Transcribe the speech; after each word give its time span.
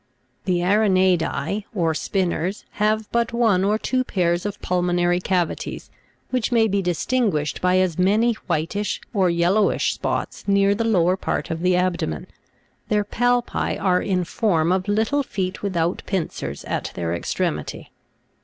17. 0.47 0.55
The 0.55 0.65
ARANEI'U^E 0.67 1.65
or 1.75 1.93
spinners 1.93 2.65
have 2.71 3.07
but 3.11 3.33
one 3.33 3.63
or 3.63 3.77
two 3.77 4.03
pairs 4.03 4.47
of 4.47 4.59
pulmonary 4.59 5.19
cavities, 5.19 5.91
which 6.31 6.51
may 6.51 6.67
be 6.67 6.81
distinguished 6.81 7.61
by 7.61 7.77
as 7.77 7.99
many 7.99 8.33
whitish 8.47 8.99
or 9.13 9.29
yellowish 9.29 9.93
spots 9.93 10.47
near 10.47 10.73
the 10.73 10.83
lower 10.83 11.15
part 11.17 11.51
of 11.51 11.59
the 11.61 11.75
abdomen; 11.75 12.25
their 12.87 13.03
palpi 13.05 13.77
are 13.79 14.01
in 14.01 14.23
form 14.23 14.71
of 14.71 14.87
little 14.87 15.21
feet 15.21 15.61
without 15.61 16.01
pincers 16.07 16.63
at 16.65 16.91
their 16.95 17.13
extremity 17.13 17.83
(fig. 17.83 17.91